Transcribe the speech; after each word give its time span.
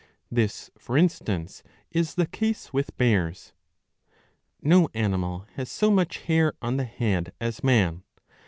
This 0.31 0.71
for 0.79 0.97
instance 0.97 1.61
is 1.91 2.15
the 2.15 2.25
case 2.25 2.73
with 2.73 2.97
bears.'^ 2.97 3.51
No 4.63 4.89
animal 4.95 5.45
has 5.57 5.69
so 5.69 5.91
much 5.91 6.21
hair 6.21 6.53
on 6.59 6.77
the 6.77 6.85
head 6.85 7.33
as 7.39 7.63
man. 7.63 8.01